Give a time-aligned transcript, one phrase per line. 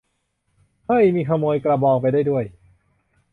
[0.87, 2.45] เฮ้ย มีขโมยกระบองไปได้ด้วย!